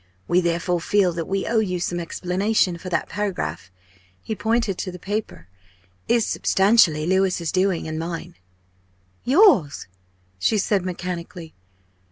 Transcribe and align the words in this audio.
We 0.27 0.41
therefore 0.41 0.81
feel 0.81 1.13
that 1.13 1.27
we 1.27 1.45
owe 1.45 1.59
you 1.59 1.79
some 1.79 1.99
explanation. 1.99 2.79
For 2.79 2.89
that 2.89 3.07
paragraph" 3.07 3.69
he 4.23 4.33
pointed 4.33 4.75
to 4.79 4.91
the 4.91 4.97
paper 4.97 5.47
"is, 6.07 6.25
substantially 6.25 7.05
Louis's 7.05 7.51
doing, 7.51 7.87
and 7.87 7.99
mine." 7.99 8.33
"Yours?" 9.25 9.85
she 10.39 10.57
said 10.57 10.83
mechanically. 10.83 11.53